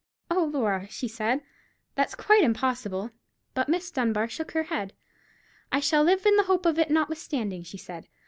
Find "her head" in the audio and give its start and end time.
4.53-4.93